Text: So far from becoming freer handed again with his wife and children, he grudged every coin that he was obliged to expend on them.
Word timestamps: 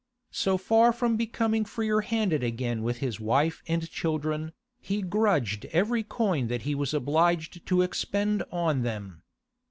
So 0.31 0.57
far 0.57 0.91
from 0.91 1.15
becoming 1.15 1.63
freer 1.63 2.01
handed 2.01 2.41
again 2.43 2.81
with 2.81 2.97
his 3.05 3.19
wife 3.19 3.61
and 3.67 3.87
children, 3.87 4.51
he 4.79 5.03
grudged 5.03 5.65
every 5.65 6.01
coin 6.01 6.47
that 6.47 6.63
he 6.63 6.73
was 6.73 6.95
obliged 6.95 7.63
to 7.67 7.83
expend 7.83 8.41
on 8.51 8.81
them. 8.81 9.21